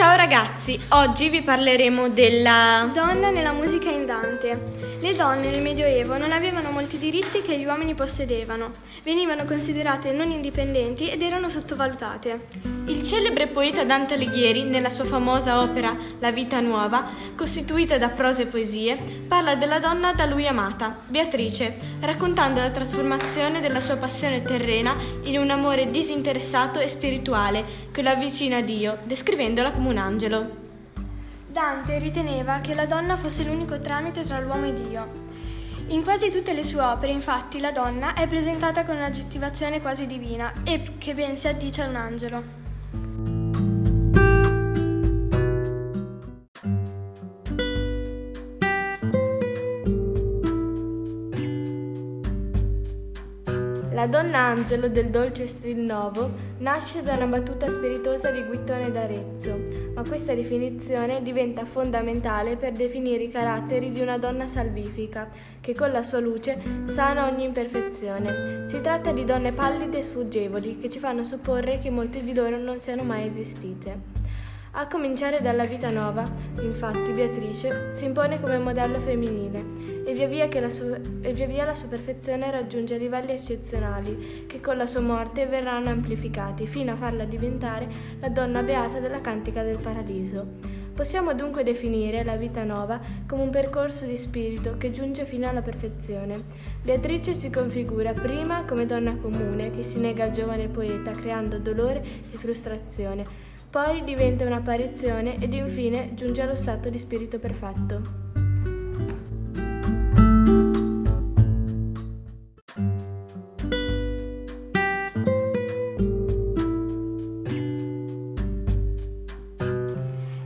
Ciao 0.00 0.16
ragazzi, 0.16 0.80
oggi 0.92 1.28
vi 1.28 1.42
parleremo 1.42 2.08
della 2.08 2.90
donna 2.90 3.28
nella 3.28 3.52
musica 3.52 3.90
in 3.90 4.06
Dante. 4.06 4.89
Le 5.00 5.14
donne 5.14 5.48
nel 5.48 5.62
Medioevo 5.62 6.18
non 6.18 6.30
avevano 6.30 6.70
molti 6.70 6.98
diritti 6.98 7.40
che 7.40 7.58
gli 7.58 7.64
uomini 7.64 7.94
possedevano, 7.94 8.70
venivano 9.02 9.46
considerate 9.46 10.12
non 10.12 10.30
indipendenti 10.30 11.08
ed 11.08 11.22
erano 11.22 11.48
sottovalutate. 11.48 12.48
Il 12.84 13.02
celebre 13.02 13.46
poeta 13.46 13.82
Dante 13.82 14.12
Alighieri, 14.12 14.62
nella 14.62 14.90
sua 14.90 15.06
famosa 15.06 15.62
opera 15.62 15.96
La 16.18 16.30
vita 16.30 16.60
nuova, 16.60 17.12
costituita 17.34 17.96
da 17.96 18.10
prosa 18.10 18.42
e 18.42 18.46
poesie, 18.46 19.24
parla 19.26 19.54
della 19.54 19.78
donna 19.78 20.12
da 20.12 20.26
lui 20.26 20.46
amata, 20.46 20.98
Beatrice, 21.06 21.78
raccontando 22.00 22.60
la 22.60 22.70
trasformazione 22.70 23.62
della 23.62 23.80
sua 23.80 23.96
passione 23.96 24.42
terrena 24.42 24.94
in 25.24 25.38
un 25.38 25.48
amore 25.48 25.90
disinteressato 25.90 26.78
e 26.78 26.88
spirituale 26.88 27.64
che 27.90 28.02
lo 28.02 28.10
avvicina 28.10 28.58
a 28.58 28.62
Dio, 28.62 28.98
descrivendola 29.04 29.72
come 29.72 29.88
un 29.88 29.96
angelo. 29.96 30.59
Dante 31.50 31.98
riteneva 31.98 32.60
che 32.60 32.74
la 32.74 32.86
donna 32.86 33.16
fosse 33.16 33.42
l'unico 33.42 33.80
tramite 33.80 34.22
tra 34.22 34.38
l'uomo 34.38 34.66
e 34.66 34.72
Dio. 34.72 35.10
In 35.88 36.04
quasi 36.04 36.30
tutte 36.30 36.52
le 36.52 36.62
sue 36.62 36.80
opere, 36.80 37.10
infatti, 37.10 37.58
la 37.58 37.72
donna 37.72 38.14
è 38.14 38.28
presentata 38.28 38.84
con 38.84 38.94
un'aggettivazione 38.94 39.80
quasi 39.80 40.06
divina 40.06 40.52
e 40.62 40.94
che 40.98 41.12
ben 41.12 41.36
si 41.36 41.48
addice 41.48 41.82
a 41.82 41.88
un 41.88 41.96
angelo. 41.96 42.59
La 54.00 54.06
donna 54.06 54.38
Angelo 54.38 54.88
del 54.88 55.10
dolce 55.10 55.46
stil 55.46 55.78
novo 55.78 56.30
nasce 56.60 57.02
da 57.02 57.16
una 57.16 57.26
battuta 57.26 57.68
spiritosa 57.68 58.30
di 58.30 58.42
Guittone 58.44 58.90
d'Arezzo, 58.90 59.60
ma 59.94 60.02
questa 60.08 60.32
definizione 60.32 61.20
diventa 61.20 61.66
fondamentale 61.66 62.56
per 62.56 62.72
definire 62.72 63.24
i 63.24 63.30
caratteri 63.30 63.90
di 63.90 64.00
una 64.00 64.16
donna 64.16 64.46
salvifica, 64.46 65.28
che 65.60 65.74
con 65.74 65.92
la 65.92 66.02
sua 66.02 66.18
luce 66.18 66.62
sana 66.86 67.28
ogni 67.28 67.44
imperfezione. 67.44 68.66
Si 68.68 68.80
tratta 68.80 69.12
di 69.12 69.26
donne 69.26 69.52
pallide 69.52 69.98
e 69.98 70.02
sfuggevoli, 70.02 70.78
che 70.78 70.88
ci 70.88 70.98
fanno 70.98 71.22
supporre 71.22 71.78
che 71.78 71.90
molte 71.90 72.22
di 72.22 72.34
loro 72.34 72.56
non 72.56 72.78
siano 72.78 73.02
mai 73.02 73.26
esistite. 73.26 74.19
A 74.72 74.86
cominciare 74.86 75.40
dalla 75.40 75.64
vita 75.64 75.90
nuova, 75.90 76.22
infatti, 76.60 77.10
Beatrice 77.10 77.92
si 77.92 78.04
impone 78.04 78.40
come 78.40 78.56
modello 78.58 79.00
femminile 79.00 79.64
e 80.06 80.12
via 80.14 80.28
via, 80.28 80.48
la 80.60 80.68
sua, 80.68 80.96
via 80.96 81.46
via 81.46 81.64
la 81.64 81.74
sua 81.74 81.88
perfezione 81.88 82.52
raggiunge 82.52 82.96
livelli 82.96 83.32
eccezionali 83.32 84.44
che 84.46 84.60
con 84.60 84.76
la 84.76 84.86
sua 84.86 85.00
morte 85.00 85.46
verranno 85.46 85.90
amplificati 85.90 86.68
fino 86.68 86.92
a 86.92 86.96
farla 86.96 87.24
diventare 87.24 87.88
la 88.20 88.28
donna 88.28 88.62
beata 88.62 89.00
della 89.00 89.20
Cantica 89.20 89.64
del 89.64 89.78
Paradiso. 89.78 90.78
Possiamo 90.94 91.34
dunque 91.34 91.64
definire 91.64 92.22
la 92.22 92.36
vita 92.36 92.62
nuova 92.62 93.00
come 93.26 93.42
un 93.42 93.50
percorso 93.50 94.06
di 94.06 94.16
spirito 94.16 94.76
che 94.76 94.92
giunge 94.92 95.24
fino 95.24 95.48
alla 95.48 95.62
perfezione. 95.62 96.40
Beatrice 96.80 97.34
si 97.34 97.50
configura 97.50 98.12
prima 98.12 98.64
come 98.64 98.86
donna 98.86 99.16
comune 99.16 99.72
che 99.72 99.82
si 99.82 99.98
nega 99.98 100.24
al 100.24 100.30
giovane 100.30 100.68
poeta 100.68 101.10
creando 101.10 101.58
dolore 101.58 102.02
e 102.02 102.36
frustrazione 102.36 103.49
poi 103.70 104.02
diventa 104.02 104.44
un'apparizione 104.44 105.36
ed 105.38 105.54
infine 105.54 106.14
giunge 106.14 106.42
allo 106.42 106.56
stato 106.56 106.90
di 106.90 106.98
spirito 106.98 107.38
perfetto. 107.38 108.28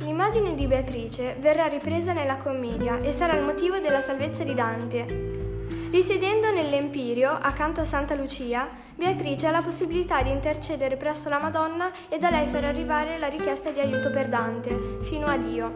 L'immagine 0.00 0.56
di 0.56 0.66
Beatrice 0.66 1.36
verrà 1.38 1.66
ripresa 1.66 2.12
nella 2.12 2.38
commedia 2.38 3.00
e 3.02 3.12
sarà 3.12 3.36
il 3.36 3.44
motivo 3.44 3.78
della 3.78 4.00
salvezza 4.00 4.42
di 4.42 4.54
Dante. 4.54 5.51
Risiedendo 5.92 6.50
nell'Empirio, 6.50 7.38
accanto 7.38 7.82
a 7.82 7.84
Santa 7.84 8.14
Lucia, 8.14 8.66
Beatrice 8.94 9.48
ha 9.48 9.50
la 9.50 9.60
possibilità 9.60 10.22
di 10.22 10.30
intercedere 10.30 10.96
presso 10.96 11.28
la 11.28 11.38
Madonna 11.38 11.90
e 12.08 12.16
da 12.16 12.30
lei 12.30 12.46
far 12.46 12.64
arrivare 12.64 13.18
la 13.18 13.26
richiesta 13.26 13.70
di 13.70 13.78
aiuto 13.78 14.08
per 14.08 14.28
Dante, 14.28 14.74
fino 15.02 15.26
a 15.26 15.36
Dio. 15.36 15.70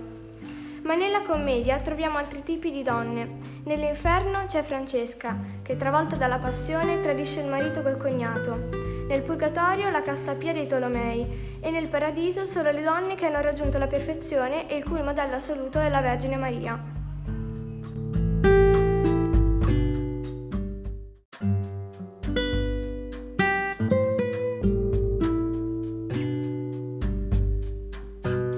Ma 0.85 0.95
nella 0.95 1.21
commedia 1.21 1.79
troviamo 1.81 2.17
altri 2.17 2.43
tipi 2.43 2.71
di 2.71 2.83
donne. 2.83 3.61
Nell'inferno 3.65 4.47
c'è 4.47 4.63
Francesca, 4.63 5.37
che 5.63 5.77
travolta 5.77 6.17
dalla 6.17 6.39
passione 6.39 7.01
tradisce 7.01 7.41
il 7.41 7.49
marito 7.49 7.83
col 7.83 7.99
cognato. 7.99 8.71
Nel 9.09 9.21
purgatorio 9.21 9.91
la 9.91 10.01
casta 10.01 10.33
Pia 10.33 10.55
dei 10.55 10.67
Tolomei 10.67 11.59
e 11.61 11.71
nel 11.71 11.91
paradiso 11.91 12.47
solo 12.47 12.71
le 12.71 12.83
donne 12.83 13.17
che 13.17 13.27
hanno 13.27 13.43
raggiunto 13.43 13.77
la 13.77 13.87
perfezione 13.87 14.67
e 14.67 14.77
il 14.77 14.85
cui 14.85 15.03
modello 15.03 15.35
assoluto 15.35 15.79
è 15.79 15.91
la 15.91 16.01
Vergine 16.01 16.37
Maria. 16.37 16.96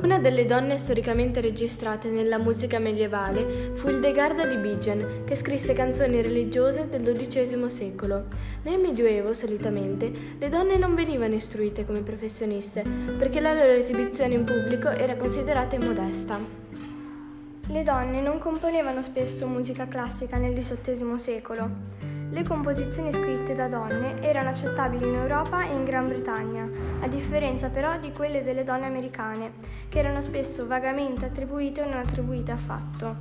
Una 0.08 0.20
delle 0.20 0.46
donne 0.46 0.78
storicamente 0.78 1.42
registrate 1.42 2.08
nella 2.08 2.38
musica 2.38 2.78
medievale 2.78 3.74
fu 3.74 3.90
Ildegarda 3.90 4.46
di 4.46 4.56
Bingen, 4.56 5.24
che 5.26 5.36
scrisse 5.36 5.74
canzoni 5.74 6.22
religiose 6.22 6.88
del 6.88 7.02
XII 7.14 7.68
secolo. 7.68 8.24
Nel 8.62 8.80
Medioevo, 8.80 9.34
solitamente, 9.34 10.10
le 10.38 10.48
donne 10.48 10.78
non 10.78 10.94
venivano 10.94 11.34
istruite 11.34 11.84
come 11.84 12.00
professioniste, 12.00 12.84
perché 13.18 13.38
la 13.38 13.52
loro 13.52 13.72
esibizione 13.72 14.32
in 14.32 14.44
pubblico 14.44 14.88
era 14.88 15.14
considerata 15.14 15.76
immodesta. 15.76 16.40
Le 17.68 17.82
donne 17.82 18.22
non 18.22 18.38
componevano 18.38 19.02
spesso 19.02 19.46
musica 19.46 19.86
classica 19.88 20.38
nel 20.38 20.54
XVIII 20.54 21.18
secolo. 21.18 22.07
Le 22.30 22.42
composizioni 22.42 23.10
scritte 23.10 23.54
da 23.54 23.68
donne 23.68 24.20
erano 24.20 24.50
accettabili 24.50 25.06
in 25.06 25.14
Europa 25.14 25.64
e 25.64 25.74
in 25.74 25.84
Gran 25.84 26.08
Bretagna, 26.08 26.68
a 27.00 27.08
differenza 27.08 27.70
però 27.70 27.98
di 27.98 28.12
quelle 28.12 28.42
delle 28.42 28.64
donne 28.64 28.84
americane, 28.84 29.52
che 29.88 29.98
erano 29.98 30.20
spesso 30.20 30.66
vagamente 30.66 31.24
attribuite 31.24 31.80
o 31.80 31.88
non 31.88 31.98
attribuite 31.98 32.52
affatto. 32.52 33.16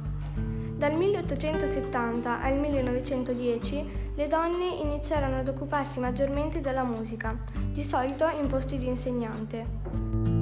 Dal 0.76 0.94
1870 0.94 2.42
al 2.42 2.58
1910 2.58 4.12
le 4.14 4.28
donne 4.28 4.68
iniziarono 4.82 5.40
ad 5.40 5.48
occuparsi 5.48 6.02
maggiormente 6.02 6.60
della 6.60 6.84
musica, 6.84 7.36
di 7.72 7.84
solito 7.84 8.28
in 8.30 8.48
posti 8.48 8.78
di 8.78 8.88
insegnante. 8.88 10.37